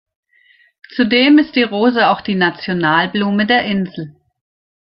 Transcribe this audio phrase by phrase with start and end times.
[0.95, 4.15] Zudem ist die Rose auch die Nationalblume der Insel.